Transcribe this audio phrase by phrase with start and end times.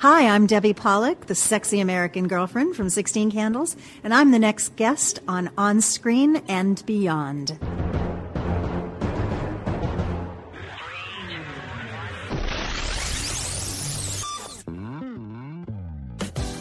[0.00, 4.74] Hi, I'm Debbie Pollack, the sexy American girlfriend from 16 Candles, and I'm the next
[4.76, 7.58] guest on On Screen and Beyond.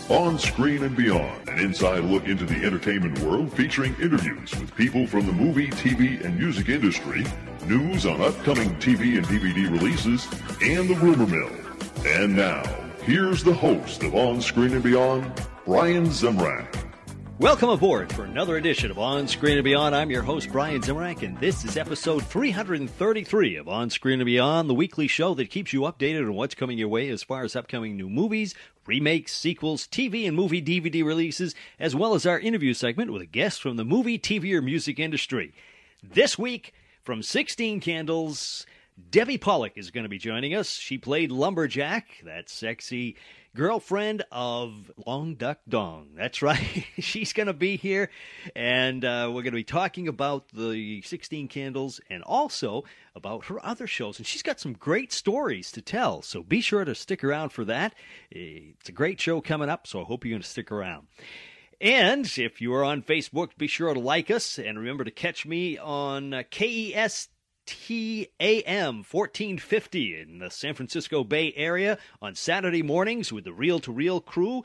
[0.10, 5.08] On Screen and Beyond, an inside look into the entertainment world featuring interviews with people
[5.08, 7.26] from the movie, TV, and music industry,
[7.68, 10.28] news on upcoming TV and DVD releases,
[10.62, 11.52] and the rumor mill.
[12.06, 16.92] And now, here's the host of On Screen and Beyond, Brian Zemrak.
[17.40, 19.96] Welcome aboard for another edition of On Screen and Beyond.
[19.96, 24.70] I'm your host, Brian Zemrak, and this is episode 333 of On Screen and Beyond,
[24.70, 27.56] the weekly show that keeps you updated on what's coming your way as far as
[27.56, 28.54] upcoming new movies,
[28.86, 33.26] remakes, sequels, TV and movie DVD releases, as well as our interview segment with a
[33.26, 35.52] guest from the movie, TV, or music industry.
[36.04, 38.68] This week, from 16 Candles,
[39.12, 40.70] Debbie Pollack is going to be joining us.
[40.70, 43.16] She played Lumberjack, that sexy
[43.56, 46.10] girlfriend of Long Duck Dong.
[46.16, 46.86] That's right.
[47.00, 48.10] She's going to be here,
[48.56, 52.84] and uh, we're going to be talking about the 16 Candles and also
[53.16, 54.18] about her other shows.
[54.18, 57.66] And she's got some great stories to tell, so be sure to stick around for
[57.66, 57.96] that.
[58.30, 61.08] It's a great show coming up, so I hope you're going to stick around.
[61.82, 65.46] And if you are on Facebook, be sure to like us and remember to catch
[65.46, 66.44] me on uh,
[67.70, 73.92] TAM 1450 in the San Francisco Bay Area on Saturday mornings with the Reel to
[73.92, 74.64] Reel crew.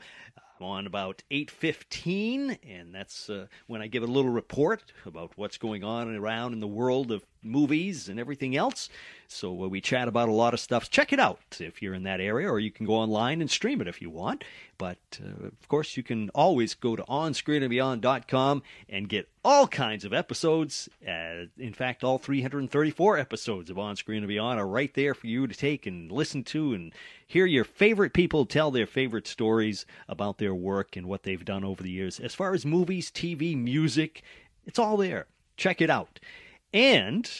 [0.59, 5.59] I'm on about 8:15 and that's uh, when I give a little report about what's
[5.59, 8.89] going on around in the world of movies and everything else.
[9.27, 10.89] So uh, we chat about a lot of stuff.
[10.89, 13.81] Check it out if you're in that area, or you can go online and stream
[13.81, 14.43] it if you want.
[14.77, 20.13] But uh, of course, you can always go to onscreenandbeyond.com and get all kinds of
[20.13, 20.89] episodes.
[21.07, 25.27] Uh, in fact, all 334 episodes of On Screen and Beyond are right there for
[25.27, 26.93] you to take and listen to and
[27.25, 31.63] hear your favorite people tell their favorite stories about their work and what they've done
[31.63, 32.19] over the years.
[32.19, 34.23] As far as movies, TV, music,
[34.65, 35.27] it's all there.
[35.57, 36.19] Check it out.
[36.75, 37.31] And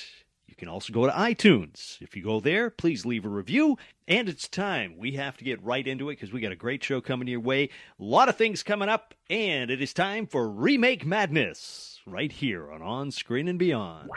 [0.47, 2.01] you can also go to iTunes.
[2.01, 3.77] If you go there, please leave a review.
[4.07, 4.95] And it's time.
[4.97, 7.41] We have to get right into it because we got a great show coming your
[7.41, 7.65] way.
[7.65, 7.69] A
[8.03, 12.81] lot of things coming up, and it is time for Remake Madness right here on
[12.81, 14.09] On Screen and Beyond.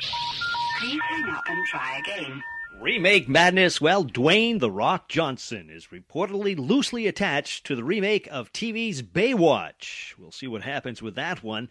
[0.79, 2.41] Please hang up and try again.
[2.81, 3.81] Remake Madness.
[3.81, 10.17] Well, Dwayne The Rock Johnson is reportedly loosely attached to the remake of TV's Baywatch.
[10.17, 11.71] We'll see what happens with that one.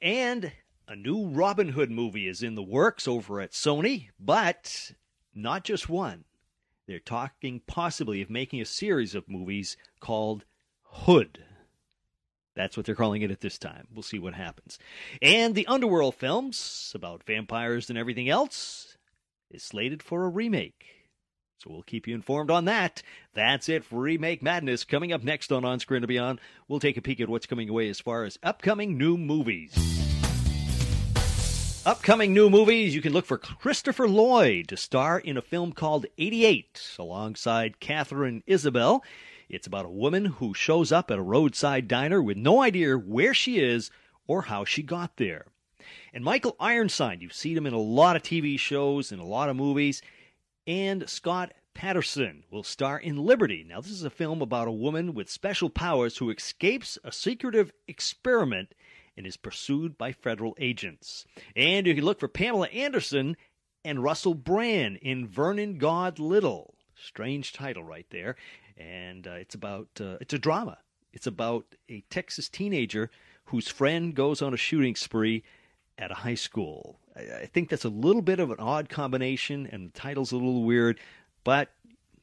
[0.00, 0.52] And
[0.88, 4.92] a new Robin Hood movie is in the works over at Sony, but
[5.34, 6.24] not just one.
[6.86, 10.46] They're talking possibly of making a series of movies called
[10.82, 11.44] Hood.
[12.56, 13.86] That's what they're calling it at this time.
[13.92, 14.78] We'll see what happens.
[15.20, 18.96] And the Underworld films about vampires and everything else
[19.50, 20.86] is slated for a remake.
[21.58, 23.02] So we'll keep you informed on that.
[23.34, 24.84] That's it for Remake Madness.
[24.84, 27.68] Coming up next on On Screen and Beyond, we'll take a peek at what's coming
[27.68, 30.07] away as far as upcoming new movies.
[31.88, 36.04] Upcoming new movies, you can look for Christopher Lloyd to star in a film called
[36.18, 39.02] 88 alongside Katharine Isabelle.
[39.48, 43.32] It's about a woman who shows up at a roadside diner with no idea where
[43.32, 43.90] she is
[44.26, 45.46] or how she got there.
[46.12, 49.48] And Michael Ironside, you've seen him in a lot of TV shows and a lot
[49.48, 50.02] of movies.
[50.66, 53.64] And Scott Patterson will star in Liberty.
[53.66, 57.72] Now, this is a film about a woman with special powers who escapes a secretive
[57.86, 58.74] experiment
[59.18, 61.26] and is pursued by federal agents.
[61.56, 63.36] And you can look for Pamela Anderson
[63.84, 66.74] and Russell Brand in Vernon God Little.
[66.94, 68.36] Strange title right there.
[68.76, 70.78] And uh, it's about, uh, it's a drama.
[71.12, 73.10] It's about a Texas teenager
[73.46, 75.42] whose friend goes on a shooting spree
[75.98, 77.00] at a high school.
[77.16, 80.36] I, I think that's a little bit of an odd combination, and the title's a
[80.36, 81.00] little weird,
[81.42, 81.70] but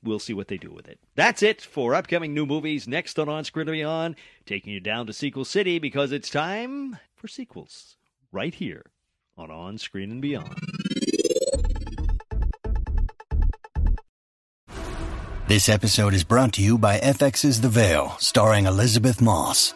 [0.06, 1.00] we'll see what they do with it.
[1.16, 2.88] That's it for upcoming new movies.
[2.88, 7.28] Next on On Screen Beyond, taking you down to Sequel City because it's time for
[7.28, 7.98] sequels
[8.32, 8.86] right here
[9.38, 10.56] on On Screen and Beyond.
[15.48, 19.76] This episode is brought to you by FX's The Veil, starring Elisabeth Moss.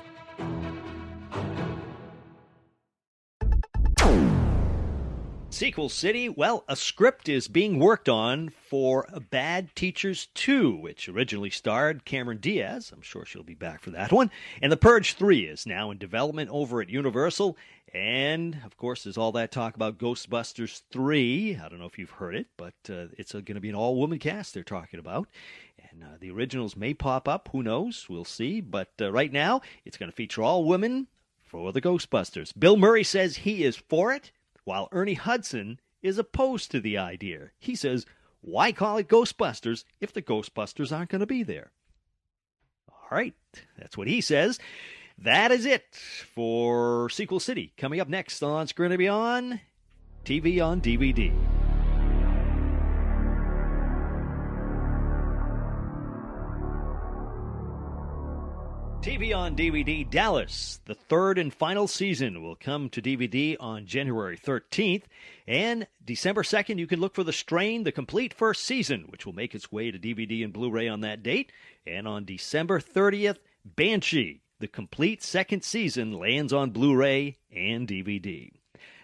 [5.51, 11.49] Sequel City, well, a script is being worked on for Bad Teachers 2, which originally
[11.49, 12.89] starred Cameron Diaz.
[12.93, 14.31] I'm sure she'll be back for that one.
[14.61, 17.57] And The Purge 3 is now in development over at Universal.
[17.93, 21.59] And, of course, there's all that talk about Ghostbusters 3.
[21.63, 23.97] I don't know if you've heard it, but uh, it's going to be an all
[23.97, 25.27] woman cast they're talking about.
[25.91, 27.49] And uh, the originals may pop up.
[27.51, 28.07] Who knows?
[28.09, 28.61] We'll see.
[28.61, 31.07] But uh, right now, it's going to feature all women
[31.43, 32.57] for the Ghostbusters.
[32.57, 34.31] Bill Murray says he is for it
[34.63, 37.51] while Ernie Hudson is opposed to the idea.
[37.59, 38.05] He says,
[38.41, 41.71] why call it Ghostbusters if the Ghostbusters aren't going to be there?
[42.89, 43.35] All right,
[43.77, 44.59] that's what he says.
[45.17, 47.73] That is it for Sequel City.
[47.77, 49.59] Coming up next on Screen and Beyond,
[50.25, 51.31] TV on DVD.
[59.01, 64.37] TV on DVD Dallas, the third and final season, will come to DVD on January
[64.37, 65.05] 13th.
[65.47, 69.33] And December 2nd, you can look for The Strain, the complete first season, which will
[69.33, 71.51] make its way to DVD and Blu ray on that date.
[71.87, 78.51] And on December 30th, Banshee, the complete second season, lands on Blu ray and DVD.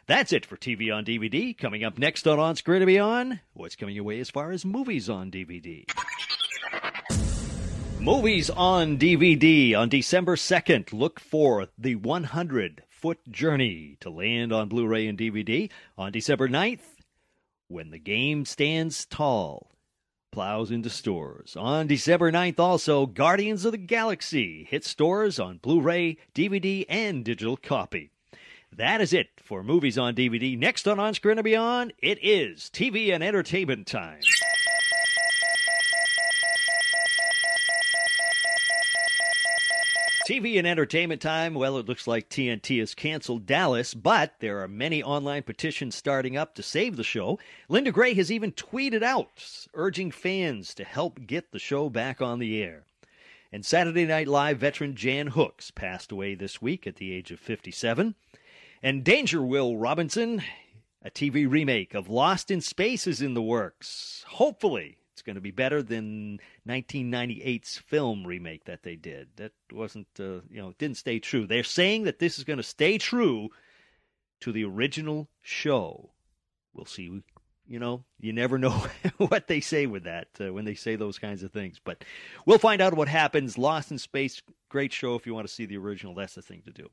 [0.06, 1.58] That's it for TV on DVD.
[1.58, 4.52] Coming up next on On Screen to Be On, what's coming your way as far
[4.52, 5.86] as movies on DVD?
[8.08, 10.94] Movies on DVD on December 2nd.
[10.94, 15.70] Look for The 100 Foot Journey to land on Blu ray and DVD.
[15.98, 17.04] On December 9th,
[17.68, 19.72] When the Game Stands Tall
[20.32, 21.58] plows into stores.
[21.58, 27.26] On December 9th, also, Guardians of the Galaxy hits stores on Blu ray, DVD, and
[27.26, 28.12] digital copy.
[28.74, 30.58] That is it for movies on DVD.
[30.58, 34.22] Next on On Screen and Beyond, it is TV and entertainment time.
[40.28, 41.54] TV and entertainment time.
[41.54, 46.36] Well, it looks like TNT has canceled Dallas, but there are many online petitions starting
[46.36, 47.40] up to save the show.
[47.70, 52.40] Linda Gray has even tweeted out urging fans to help get the show back on
[52.40, 52.84] the air.
[53.54, 57.40] And Saturday Night Live veteran Jan Hooks passed away this week at the age of
[57.40, 58.14] 57.
[58.84, 60.44] And Danger Will Robinson,
[61.02, 64.26] a TV remake of Lost in Space, is in the works.
[64.28, 64.97] Hopefully,
[65.28, 69.28] going to be better than 1998's film remake that they did.
[69.36, 71.46] That wasn't, uh, you know, didn't stay true.
[71.46, 73.50] They're saying that this is going to stay true
[74.42, 76.12] to the original show.
[76.74, 77.22] We'll see.
[77.68, 78.86] You know, you never know
[79.18, 81.80] what they say with that uh, when they say those kinds of things.
[81.84, 82.04] But
[82.46, 83.58] we'll find out what happens.
[83.58, 85.16] Lost in Space, great show.
[85.16, 86.90] If you want to see the original, that's the thing to do.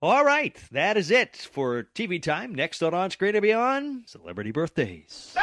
[0.00, 2.54] All right, that is it for TV time.
[2.54, 5.36] Next on On Screen and Beyond, celebrity birthdays.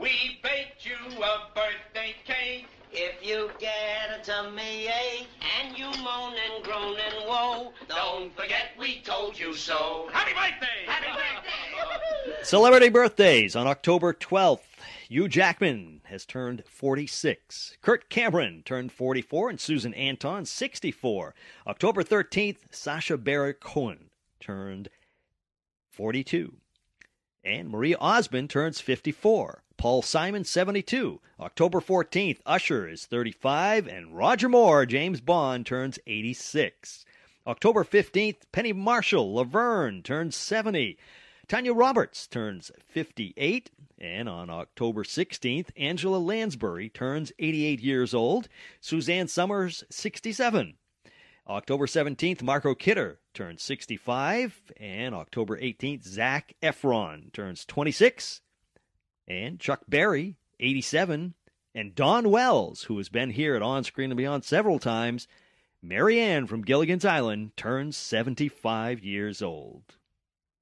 [0.00, 2.68] We baked you a birthday cake.
[2.90, 5.28] If you get a tummy ache
[5.60, 10.08] and you moan and groan and woe, Don't forget we told you so.
[10.10, 10.86] Happy birthday!
[10.86, 12.34] Happy birthday!
[12.44, 14.60] Celebrity birthdays on October 12th.
[15.10, 17.76] Hugh Jackman has turned 46.
[17.82, 21.34] Kirk Cameron turned 44, and Susan Anton 64.
[21.66, 24.08] October 13th, Sacha Baron Cohen
[24.40, 24.88] turned
[25.90, 26.54] 42.
[27.44, 29.62] And Marie Osmond turns 54.
[29.76, 31.20] Paul Simon, 72.
[31.40, 33.86] October 14th, Usher is 35.
[33.86, 37.06] And Roger Moore, James Bond, turns 86.
[37.46, 40.98] October 15th, Penny Marshall, Laverne, turns 70.
[41.48, 43.70] Tanya Roberts turns 58.
[43.98, 48.48] And on October 16th, Angela Lansbury turns 88 years old.
[48.80, 50.74] Suzanne Somers, 67.
[51.50, 54.72] October 17th, Margot Kidder turns 65.
[54.76, 58.40] And October 18th, Zac Efron turns 26.
[59.26, 61.34] And Chuck Berry, 87.
[61.74, 65.26] And Dawn Wells, who has been here at On Screen and Beyond several times,
[65.82, 69.82] Mary Ann from Gilligan's Island turns 75 years old.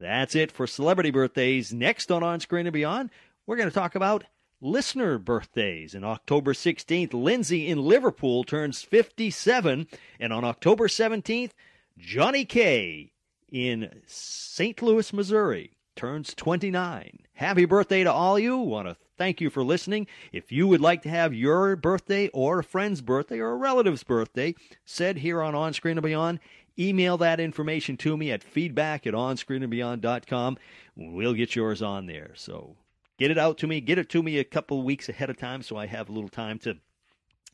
[0.00, 1.70] That's it for celebrity birthdays.
[1.70, 3.10] Next on On Screen and Beyond,
[3.46, 4.24] we're going to talk about
[4.60, 5.94] listener birthdays.
[5.94, 9.86] And October 16th, Lindsay in Liverpool turns 57.
[10.18, 11.50] And on October 17th,
[11.96, 13.12] Johnny K
[13.50, 14.80] in St.
[14.82, 17.20] Louis, Missouri turns 29.
[17.34, 18.56] Happy birthday to all you.
[18.56, 20.06] Want to thank you for listening.
[20.32, 24.04] If you would like to have your birthday or a friend's birthday or a relative's
[24.04, 26.38] birthday said here on On Screen and Beyond,
[26.78, 30.58] email that information to me at feedback at onscreenandbeyond.com.
[30.96, 32.30] We'll get yours on there.
[32.36, 32.76] So
[33.18, 33.80] get it out to me.
[33.80, 36.28] Get it to me a couple weeks ahead of time so I have a little
[36.28, 36.78] time to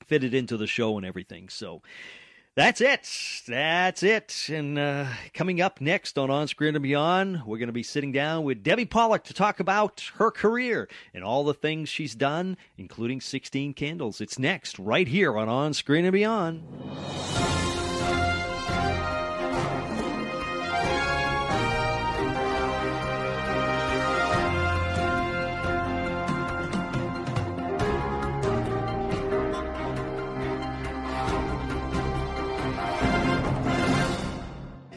[0.07, 1.49] fit it into the show and everything.
[1.49, 1.83] So
[2.57, 3.11] that's it.
[3.49, 4.49] That's it.
[4.49, 8.13] And uh, coming up next on On Screen and Beyond, we're going to be sitting
[8.13, 12.57] down with Debbie Pollack to talk about her career and all the things she's done,
[12.77, 14.21] including 16 Candles.
[14.21, 16.63] It's next, right here on On Screen and Beyond.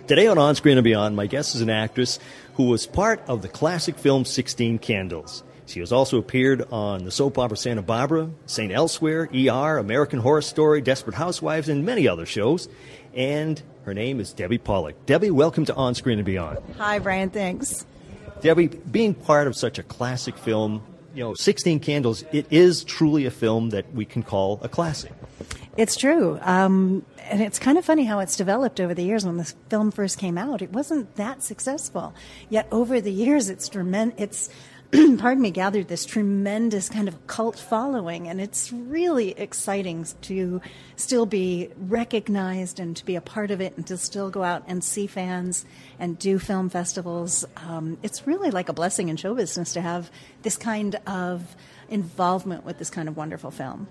[0.08, 2.18] Today on On Screen and Beyond, my guest is an actress
[2.54, 5.44] who was part of the classic film 16 Candles.
[5.66, 8.72] She has also appeared on the soap opera Santa Barbara, St.
[8.72, 12.70] Elsewhere, ER, American Horror Story, Desperate Housewives, and many other shows.
[13.14, 14.96] And her name is Debbie Pollack.
[15.06, 16.60] Debbie, welcome to On Screen and Beyond.
[16.78, 17.30] Hi, Brian.
[17.30, 17.86] Thanks.
[18.40, 20.84] Debbie, being part of such a classic film,
[21.18, 25.12] you know, 16 Candles, it is truly a film that we can call a classic.
[25.76, 26.38] It's true.
[26.44, 29.26] Um, and it's kind of funny how it's developed over the years.
[29.26, 32.14] When this film first came out, it wasn't that successful.
[32.50, 34.20] Yet over the years, it's tremendous.
[34.20, 34.50] It's
[35.17, 40.62] pardon me, gathered this tremendous kind of cult following, and it's really exciting to
[40.96, 44.63] still be recognized and to be a part of it, and to still go out
[44.65, 45.65] and see fans
[46.00, 47.44] and do film festivals.
[47.58, 50.10] Um, it's really like a blessing in show business to have
[50.44, 51.56] this kind of
[51.89, 53.88] involvement with this kind of wonderful film.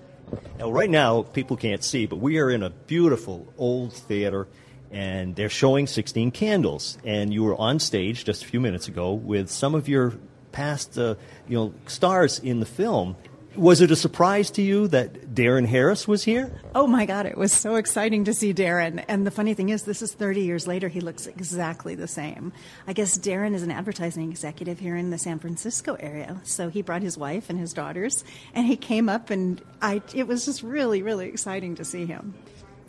[0.58, 4.48] Now, right now, people can't see, but we are in a beautiful old theater,
[4.90, 6.96] and they're showing 16 Candles.
[7.04, 10.14] And you were on stage just a few minutes ago with some of your
[10.56, 11.14] past, uh,
[11.46, 13.14] you know, stars in the film.
[13.56, 16.50] Was it a surprise to you that Darren Harris was here?
[16.74, 19.04] Oh my God, it was so exciting to see Darren.
[19.06, 20.88] And the funny thing is, this is 30 years later.
[20.88, 22.54] He looks exactly the same.
[22.86, 26.40] I guess Darren is an advertising executive here in the San Francisco area.
[26.44, 30.26] So he brought his wife and his daughters, and he came up, and I, it
[30.26, 32.34] was just really, really exciting to see him.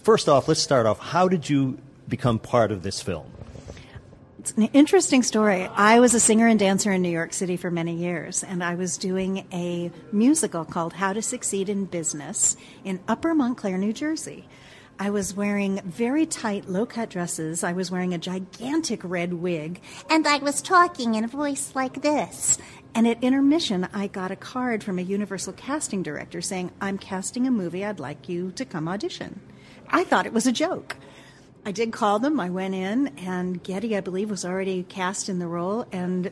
[0.04, 1.00] First off, let's start off.
[1.00, 3.30] How did you become part of this film?
[4.48, 5.66] It's an interesting story.
[5.66, 8.76] I was a singer and dancer in New York City for many years, and I
[8.76, 14.48] was doing a musical called How to Succeed in Business in Upper Montclair, New Jersey.
[14.98, 17.62] I was wearing very tight, low cut dresses.
[17.62, 22.02] I was wearing a gigantic red wig, and I was talking in a voice like
[22.02, 22.58] this.
[22.96, 27.48] And at intermission, I got a card from a Universal casting director saying, I'm casting
[27.48, 29.42] a movie, I'd like you to come audition.
[29.90, 30.96] I thought it was a joke.
[31.68, 32.40] I did call them.
[32.40, 35.86] I went in, and Gedde, I believe, was already cast in the role.
[35.92, 36.32] And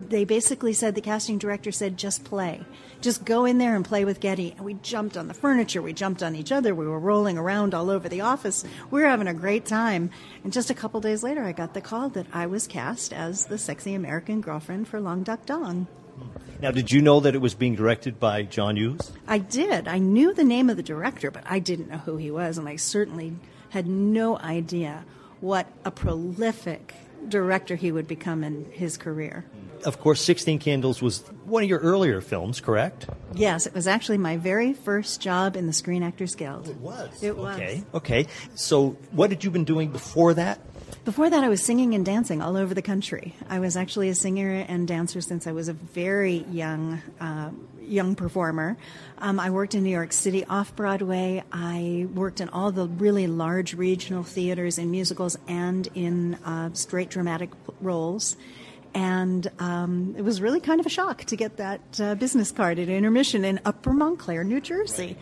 [0.00, 2.62] they basically said the casting director said, just play.
[3.00, 4.56] Just go in there and play with Gedde.
[4.56, 5.80] And we jumped on the furniture.
[5.80, 6.74] We jumped on each other.
[6.74, 8.64] We were rolling around all over the office.
[8.90, 10.10] We were having a great time.
[10.42, 13.46] And just a couple days later, I got the call that I was cast as
[13.46, 15.86] the sexy American girlfriend for Long Duck Dong.
[16.60, 19.12] Now, did you know that it was being directed by John Hughes?
[19.28, 19.86] I did.
[19.86, 22.68] I knew the name of the director, but I didn't know who he was, and
[22.68, 23.36] I certainly
[23.72, 25.02] had no idea
[25.40, 26.94] what a prolific
[27.28, 29.46] director he would become in his career.
[29.86, 33.06] Of course, 16 Candles was one of your earlier films, correct?
[33.34, 36.68] Yes, it was actually my very first job in the Screen Actors Guild.
[36.68, 37.22] It was.
[37.22, 37.56] It was.
[37.56, 37.82] Okay.
[37.94, 38.26] Okay.
[38.54, 40.60] So, what had you been doing before that?
[41.04, 43.34] Before that, I was singing and dancing all over the country.
[43.48, 48.14] I was actually a singer and dancer since I was a very young uh, young
[48.14, 48.76] performer.
[49.18, 51.42] Um, I worked in New York City off Broadway.
[51.52, 57.10] I worked in all the really large regional theaters in musicals and in uh, straight
[57.10, 58.36] dramatic roles.
[58.94, 62.78] And um, it was really kind of a shock to get that uh, business card
[62.78, 65.16] at intermission in Upper Montclair, New Jersey.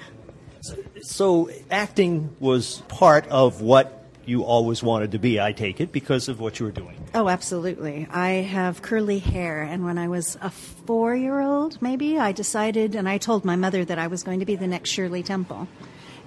[1.02, 6.28] So, acting was part of what you always wanted to be, I take it, because
[6.28, 6.96] of what you were doing.
[7.14, 8.06] Oh, absolutely.
[8.10, 12.94] I have curly hair, and when I was a four year old, maybe, I decided,
[12.94, 15.66] and I told my mother that I was going to be the next Shirley Temple.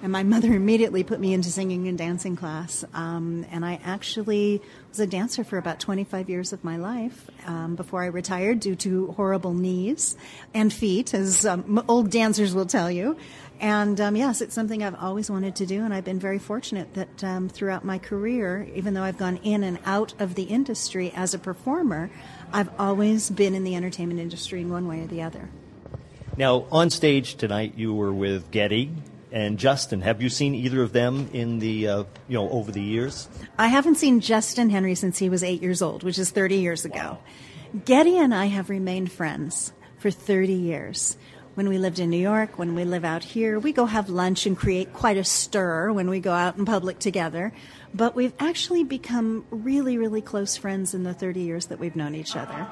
[0.02, 2.84] And my mother immediately put me into singing and dancing class.
[2.92, 4.60] Um, and I actually
[4.94, 8.76] was a dancer for about 25 years of my life um, before I retired due
[8.76, 10.16] to horrible knees
[10.54, 13.16] and feet, as um, old dancers will tell you.
[13.58, 16.94] And um, yes, it's something I've always wanted to do, and I've been very fortunate
[16.94, 21.12] that um, throughout my career, even though I've gone in and out of the industry
[21.16, 22.08] as a performer,
[22.52, 25.48] I've always been in the entertainment industry in one way or the other.
[26.36, 28.90] Now, on stage tonight, you were with Gedde
[29.34, 30.00] and Justin.
[30.00, 33.28] Have you seen either of them in the uh, you know over the years?
[33.58, 36.84] I haven't seen Justin Henry since he was eight years old, which is 30 years
[36.84, 37.18] ago.
[37.76, 41.18] Gedde and I have remained friends for 30 years
[41.54, 43.58] when we lived in New York, when we live out here.
[43.58, 47.00] We go have lunch and create quite a stir when we go out in public
[47.00, 47.52] together.
[47.92, 52.14] But we've actually become really, really close friends in the 30 years that we've known
[52.14, 52.68] each other.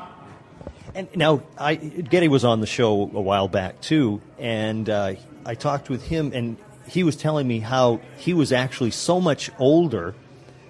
[0.94, 5.14] And now, I, Gedde was on the show a while back too, and uh,
[5.44, 6.56] I talked with him, and
[6.86, 10.14] he was telling me how he was actually so much older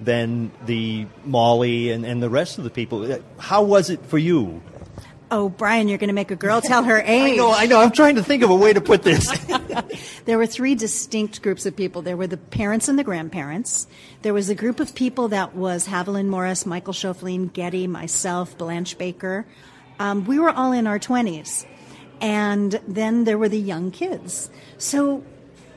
[0.00, 3.18] than the Molly and, and the rest of the people.
[3.38, 4.62] How was it for you?
[5.30, 7.32] Oh, Brian, you're going to make a girl tell her age.
[7.32, 7.80] I know, I know.
[7.80, 9.30] I'm trying to think of a way to put this.
[10.26, 12.02] there were three distinct groups of people.
[12.02, 13.86] There were the parents and the grandparents.
[14.20, 18.98] There was a group of people that was Haviland Morris, Michael Schoeffling, Gedde, myself, Blanche
[18.98, 19.46] Baker.
[19.98, 21.64] Um, we were all in our 20s.
[22.22, 24.48] And then there were the young kids.
[24.78, 25.24] So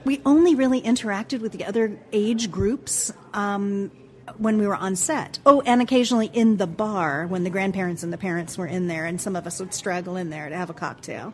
[0.06, 3.92] we only really interacted with the other age groups um,
[4.38, 5.40] when we were on set.
[5.46, 9.06] Oh, and occasionally in the bar when the grandparents and the parents were in there,
[9.06, 11.34] and some of us would straggle in there to have a cocktail.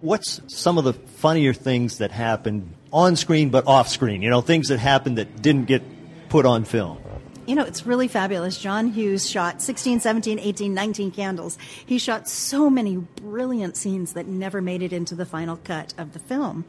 [0.00, 4.22] What's some of the funnier things that happened on screen but off screen?
[4.22, 5.82] You know, things that happened that didn't get
[6.30, 6.98] put on film.
[7.46, 8.58] You know, it's really fabulous.
[8.58, 11.58] John Hughes shot 16, 17, 18, 19 candles.
[11.84, 16.12] He shot so many brilliant scenes that never made it into the final cut of
[16.12, 16.64] the film.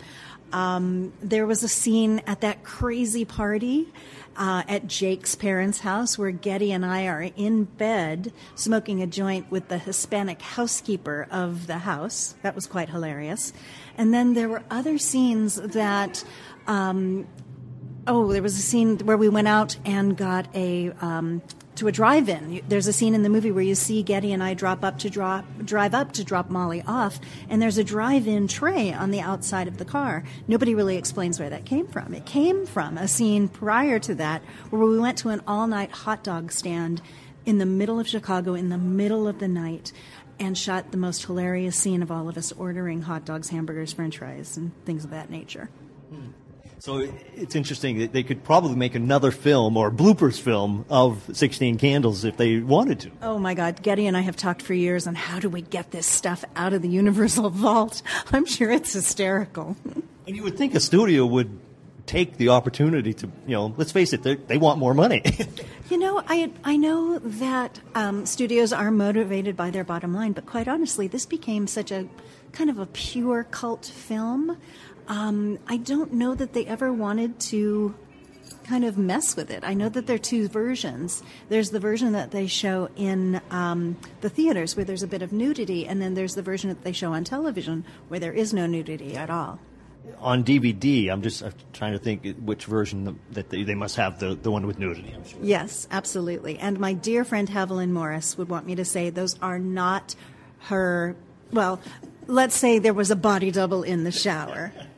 [0.54, 3.88] Um, there was a scene at that crazy party
[4.36, 9.52] uh, at Jake's parents' house where Gedde and I are in bed smoking a joint
[9.52, 12.36] with the Hispanic housekeeper of the house.
[12.42, 13.54] That was quite hilarious.
[13.98, 16.24] And then there were other scenes that.
[16.68, 17.28] Um,
[18.08, 21.42] oh, there was a scene where we went out and got a um,
[21.82, 22.62] to a drive-in.
[22.68, 25.10] There's a scene in the movie where you see Gedde and I drop up to
[25.10, 27.20] drop drive up to drop Molly off,
[27.50, 30.24] and there's a drive-in tray on the outside of the car.
[30.48, 32.14] Nobody really explains where that came from.
[32.14, 36.24] It came from a scene prior to that where we went to an all-night hot
[36.24, 37.02] dog stand
[37.48, 39.92] in the middle of Chicago in the middle of the night
[40.40, 44.20] and shot the most hilarious scene of all of us ordering hot dogs, hamburgers, french
[44.20, 45.68] fries, and things of that nature.
[46.12, 46.28] Hmm.
[46.82, 51.78] So it's interesting that they could probably make another film or bloopers film of 16
[51.78, 53.12] Candles if they wanted to.
[53.22, 55.92] Oh my God, Gedde and I have talked for years on how do we get
[55.92, 58.02] this stuff out of the Universal Vault.
[58.32, 59.78] I'm sure it's hysterical.
[60.28, 61.60] And you would think a studio would
[62.06, 65.24] take the opportunity to, you know, let's face it, they want more money.
[65.90, 70.46] you know, I I know that um, studios are motivated by their bottom line, but
[70.46, 72.08] quite honestly, this became such a
[72.52, 74.58] kind of a pure cult film.
[75.08, 77.96] Um, I don't know that they ever wanted to
[78.64, 79.64] kind of mess with it.
[79.64, 81.24] I know that there are two versions.
[81.50, 85.34] There's the version that they show in um, the theaters where there's a bit of
[85.34, 88.66] nudity, and then there's the version that they show on television where there is no
[88.66, 89.60] nudity at all.
[90.20, 94.20] On DVD, I'm just I'm trying to think which version that they, they must have
[94.20, 95.16] the, the one with nudity.
[95.28, 95.40] Sure.
[95.42, 96.58] Yes, absolutely.
[96.58, 100.16] And my dear friend Haviland Morris would want me to say those are not
[100.60, 101.16] her.
[101.52, 101.80] Well,
[102.28, 104.72] let's say there was a body double in the shower.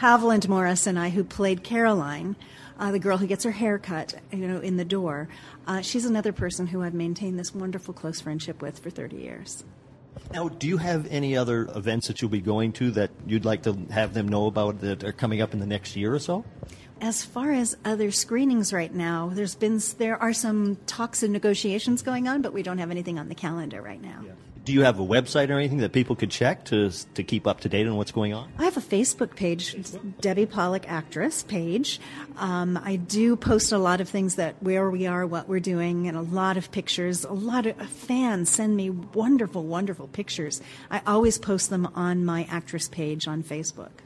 [0.00, 2.36] Haviland Morris and I, who played Caroline,
[2.78, 5.28] uh, the girl who gets her hair cut, you know, in the door.
[5.66, 9.64] Uh, she's another person who I've maintained this wonderful close friendship with for 30 years.
[10.32, 13.62] Now, do you have any other events that you'll be going to that you'd like
[13.64, 16.44] to have them know about that are coming up in the next year or so?
[17.00, 22.02] As far as other screenings right now, there's been there are some talks and negotiations
[22.02, 24.22] going on, but we don't have anything on the calendar right now.
[24.26, 24.32] Yeah
[24.68, 27.60] do you have a website or anything that people could check to to keep up
[27.60, 28.52] to date on what's going on?
[28.58, 29.74] I have a Facebook page,
[30.20, 31.98] Debbie Pollack Actress page.
[32.36, 36.06] Um, I do post a lot of things that where we are, what we're doing,
[36.06, 37.24] and a lot of pictures.
[37.24, 40.60] A lot of fans send me wonderful, wonderful pictures.
[40.90, 44.02] I always post them on my actress page on Facebook.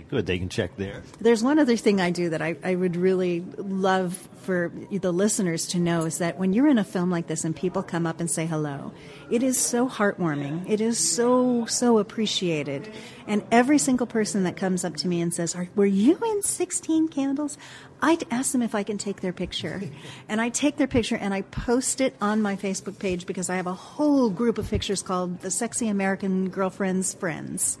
[0.00, 0.26] Okay, good.
[0.26, 1.02] They can check there.
[1.20, 5.66] There's one other thing I do that I, I would really love for the listeners
[5.68, 8.20] to know is that when you're in a film like this and people come up
[8.20, 8.92] and say hello,
[9.30, 10.68] it is so heartwarming.
[10.68, 12.90] It is so, so appreciated.
[13.26, 17.08] And every single person that comes up to me and says, Were you in 16
[17.08, 17.58] Candles?
[18.02, 19.82] I ask them if I can take their picture.
[20.28, 23.56] and I take their picture and I post it on my Facebook page because I
[23.56, 27.78] have a whole group of pictures called the Sexy American Girlfriend's Friends.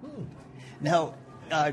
[0.00, 0.24] Hmm.
[0.80, 1.14] Now,
[1.50, 1.72] uh,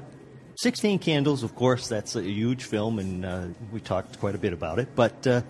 [0.55, 4.53] 16 Candles, of course, that's a huge film, and uh, we talked quite a bit
[4.53, 4.89] about it.
[4.95, 5.41] But uh,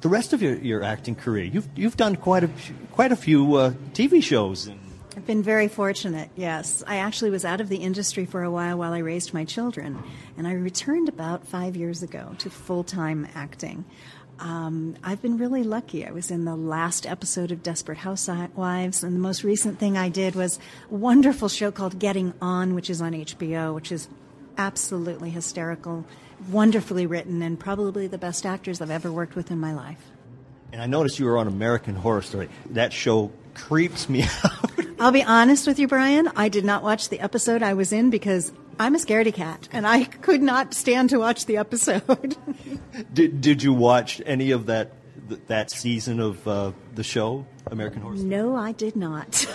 [0.00, 2.50] the rest of your, your acting career, you've, you've done quite a,
[2.92, 4.66] quite a few uh, TV shows.
[4.66, 4.78] And...
[5.16, 6.82] I've been very fortunate, yes.
[6.86, 10.02] I actually was out of the industry for a while while I raised my children,
[10.36, 13.84] and I returned about five years ago to full time acting.
[14.40, 16.06] Um, I've been really lucky.
[16.06, 20.08] I was in the last episode of Desperate Housewives, and the most recent thing I
[20.08, 20.58] did was
[20.90, 24.08] a wonderful show called Getting On, which is on HBO, which is
[24.58, 26.04] absolutely hysterical,
[26.50, 30.10] wonderfully written, and probably the best actors I've ever worked with in my life.
[30.72, 32.48] And I noticed you were on American Horror Story.
[32.70, 34.70] That show creeps me out.
[34.98, 36.28] I'll be honest with you, Brian.
[36.34, 39.86] I did not watch the episode I was in because I'm a scaredy cat, and
[39.86, 42.36] I could not stand to watch the episode.
[43.12, 44.92] did Did you watch any of that
[45.46, 48.16] that season of uh, the show, American Horror?
[48.16, 48.28] Story?
[48.28, 49.46] No, I did not.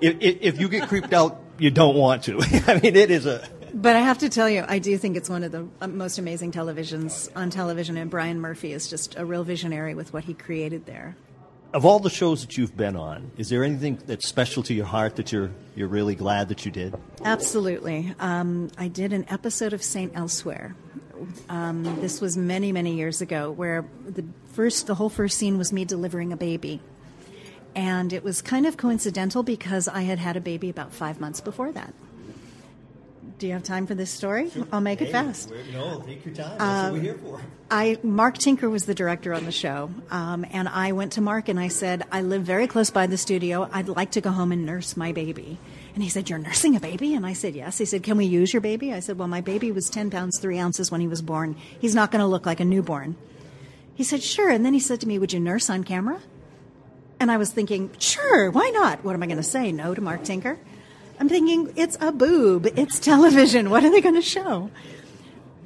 [0.00, 2.40] if, if, you get creeped out you don't want to.
[2.66, 3.46] I mean, it is a.
[3.72, 6.18] But I have to tell you, I do think it's one of the uh, most
[6.18, 10.34] amazing televisions on television, and Ryan Murphy is just a real visionary with what he
[10.34, 11.16] created there.
[11.74, 14.86] Of all the shows that you've been on, is there anything that's special to your
[14.86, 16.94] heart that you're you're really glad that you did?
[17.24, 18.14] Absolutely.
[18.20, 20.76] Um, I did an episode of Saint Elsewhere.
[21.48, 25.72] Um, this was many, many years ago, where the first, the whole first scene was
[25.72, 26.80] me delivering a baby,
[27.74, 31.40] and it was kind of coincidental because I had had a baby about five months
[31.40, 31.92] before that.
[33.44, 34.50] Do you have time for this story?
[34.72, 35.52] I'll make it fast.
[35.70, 36.56] No, take your time.
[36.56, 37.42] That's what we're here for.
[37.70, 41.50] I Mark Tinker was the director on the show, um, and I went to Mark
[41.50, 43.68] and I said, "I live very close by the studio.
[43.70, 45.58] I'd like to go home and nurse my baby."
[45.92, 48.24] And he said, "You're nursing a baby?" And I said, "Yes." He said, "Can we
[48.24, 51.06] use your baby?" I said, "Well, my baby was ten pounds three ounces when he
[51.06, 51.54] was born.
[51.78, 53.14] He's not going to look like a newborn."
[53.94, 56.20] He said, "Sure." And then he said to me, "Would you nurse on camera?"
[57.20, 59.70] And I was thinking, "Sure, why not?" What am I going to say?
[59.70, 60.56] No to Mark Tinker?
[61.18, 62.66] I'm thinking, it's a boob.
[62.76, 63.70] It's television.
[63.70, 64.70] What are they going to show?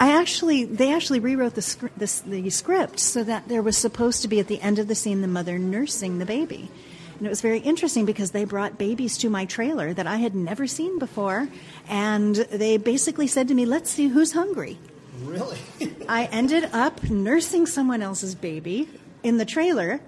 [0.01, 4.23] I actually, they actually rewrote the, scr- the, the script so that there was supposed
[4.23, 6.71] to be at the end of the scene the mother nursing the baby.
[7.19, 10.37] And it was very interesting because they brought babies to my trailer that I had
[10.37, 11.49] never seen before.
[11.89, 14.79] And they basically said to me, let's see who's hungry.
[15.23, 15.59] Really?
[16.09, 18.89] I ended up nursing someone else's baby
[19.25, 20.01] in the trailer.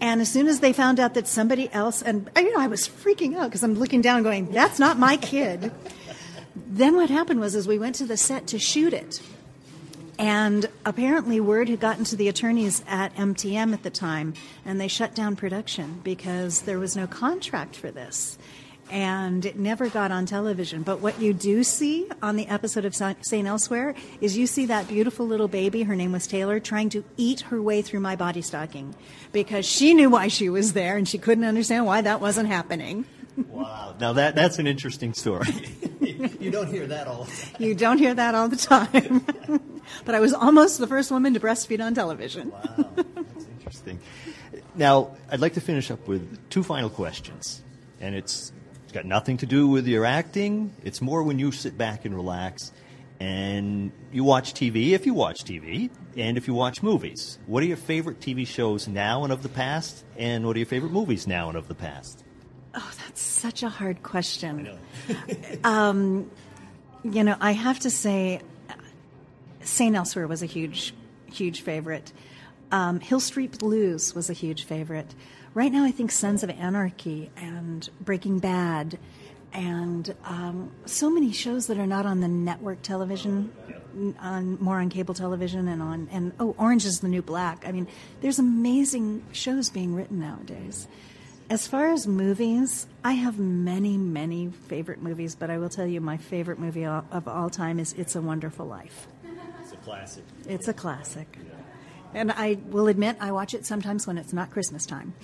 [0.00, 2.66] And as soon as they found out that somebody else, and uh, you know, I
[2.66, 5.72] was freaking out because I'm looking down going, that's not my kid.
[6.54, 9.20] then what happened was, is we went to the set to shoot it.
[10.18, 14.86] And apparently, word had gotten to the attorneys at MTM at the time, and they
[14.86, 18.38] shut down production because there was no contract for this.
[18.90, 20.82] And it never got on television.
[20.82, 23.46] But what you do see on the episode of St.
[23.46, 27.40] Elsewhere is you see that beautiful little baby, her name was Taylor, trying to eat
[27.42, 28.94] her way through my body stocking
[29.32, 33.04] because she knew why she was there and she couldn't understand why that wasn't happening.
[33.48, 33.96] Wow.
[33.98, 35.48] Now that that's an interesting story.
[36.00, 37.62] you don't hear that all the time.
[37.62, 39.24] You don't hear that all the time.
[40.04, 42.50] but I was almost the first woman to breastfeed on television.
[42.50, 43.98] Wow, that's interesting.
[44.74, 47.62] Now, I'd like to finish up with two final questions.
[48.00, 48.63] And it's, it's
[48.94, 50.72] got nothing to do with your acting.
[50.84, 52.72] It's more when you sit back and relax
[53.18, 57.38] and you watch TV, if you watch TV, and if you watch movies.
[57.46, 60.04] What are your favorite TV shows now and of the past?
[60.16, 62.22] And what are your favorite movies now and of the past?
[62.74, 64.78] Oh, that's such a hard question.
[65.64, 66.30] um,
[67.02, 68.42] you know, I have to say,
[69.62, 69.96] St.
[69.96, 70.94] Elsewhere was a huge,
[71.26, 72.12] huge favorite.
[72.70, 75.14] Um, Hill Street Blues was a huge favorite.
[75.54, 78.98] Right now, I think Sons of Anarchy and Breaking Bad
[79.52, 83.52] and um, so many shows that are not on the network television,
[84.18, 87.62] on more on cable television and on and oh, Orange is the New Black.
[87.64, 87.86] I mean,
[88.20, 90.88] there's amazing shows being written nowadays.
[91.48, 96.00] As far as movies, I have many, many favorite movies, but I will tell you
[96.00, 99.06] my favorite movie of all time is It's a Wonderful Life.
[99.62, 100.24] It's a classic.
[100.48, 101.38] It's a classic.
[102.14, 105.14] And I will admit I watch it sometimes when it's not Christmas time.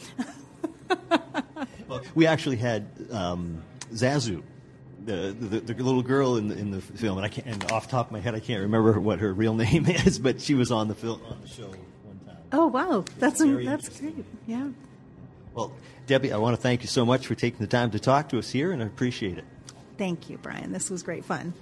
[1.89, 4.43] well, we actually had um, Zuzu,
[5.05, 7.47] the, the, the little girl in the, in the film, and I can't.
[7.47, 10.19] And off the top of my head, I can't remember what her real name is,
[10.19, 12.43] but she was on the film on the show one time.
[12.53, 14.25] Oh wow, that's a, that's great.
[14.47, 14.69] Yeah.
[15.55, 15.73] Well,
[16.07, 18.39] Debbie, I want to thank you so much for taking the time to talk to
[18.39, 19.45] us here, and I appreciate it.
[19.99, 20.73] Thank you, Brian.
[20.73, 21.53] This was great fun.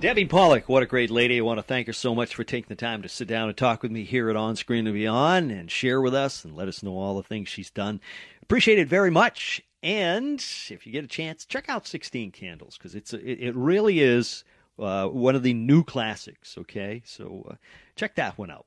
[0.00, 1.38] Debbie Pollack, what a great lady.
[1.38, 3.58] I want to thank her so much for taking the time to sit down and
[3.58, 6.68] talk with me here at On Screen and Beyond and share with us and let
[6.68, 8.00] us know all the things she's done.
[8.40, 9.60] Appreciate it very much.
[9.82, 10.38] And
[10.70, 14.44] if you get a chance, check out 16 Candles because it's it, it really is
[14.78, 16.56] uh, one of the new classics.
[16.56, 17.54] Okay, so uh,
[17.96, 18.66] check that one out.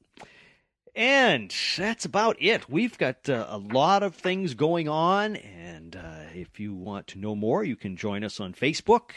[0.98, 2.70] And that's about it.
[2.70, 7.20] We've got uh, a lot of things going on, and uh, if you want to
[7.20, 9.12] know more, you can join us on Facebook.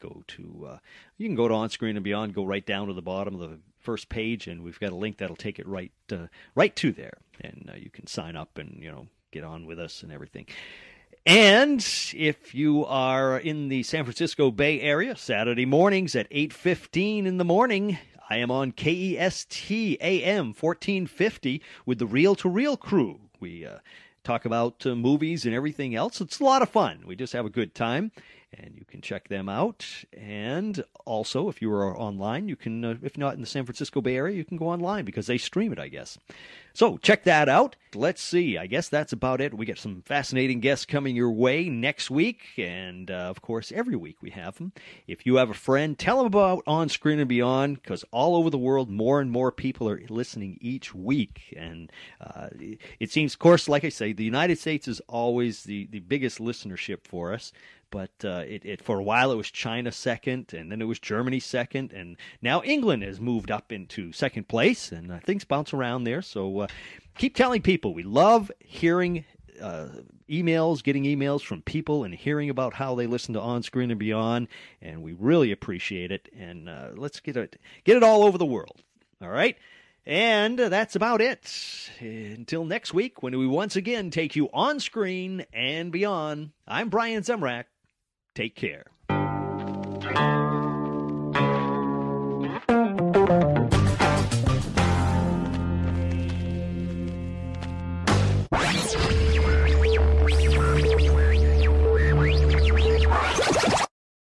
[0.00, 0.78] Go to uh,
[1.16, 2.34] you can go to On Screen and Beyond.
[2.34, 5.18] Go right down to the bottom of the first page, and we've got a link
[5.18, 8.82] that'll take it right uh, right to there, and uh, you can sign up and
[8.82, 10.46] you know get on with us and everything.
[11.26, 17.38] And if you are in the San Francisco Bay Area, Saturday mornings at 8:15 in
[17.38, 17.98] the morning,
[18.30, 23.20] I am on KEST AM 1450 with the Reel to Reel crew.
[23.40, 23.78] We uh,
[24.22, 26.20] talk about uh, movies and everything else.
[26.20, 27.04] It's a lot of fun.
[27.06, 28.12] We just have a good time.
[28.52, 29.86] And you can check them out.
[30.16, 34.00] And also, if you are online, you can, uh, if not in the San Francisco
[34.00, 36.18] Bay Area, you can go online because they stream it, I guess.
[36.72, 37.76] So check that out.
[37.94, 38.56] Let's see.
[38.56, 39.52] I guess that's about it.
[39.52, 43.96] We got some fascinating guests coming your way next week, and uh, of course, every
[43.96, 44.72] week we have them.
[45.06, 48.48] If you have a friend, tell them about On Screen and Beyond because all over
[48.48, 51.52] the world, more and more people are listening each week.
[51.56, 52.48] And uh,
[53.00, 56.38] it seems, of course, like I say, the United States is always the, the biggest
[56.38, 57.52] listenership for us
[57.90, 60.98] but uh, it, it, for a while it was China second, and then it was
[60.98, 65.72] Germany second, and now England has moved up into second place, and uh, things bounce
[65.72, 66.22] around there.
[66.22, 66.66] So uh,
[67.16, 69.24] keep telling people we love hearing.
[69.60, 69.88] Uh,
[70.30, 73.98] emails, getting emails from people, and hearing about how they listen to On Screen and
[73.98, 74.46] Beyond,
[74.80, 76.28] and we really appreciate it.
[76.38, 78.84] And uh, let's get it get it all over the world.
[79.20, 79.56] All right.
[80.06, 81.90] And that's about it.
[82.00, 87.22] Until next week, when we once again take you on screen and beyond, I'm Brian
[87.22, 87.64] Zemrak.
[88.38, 88.84] Take care.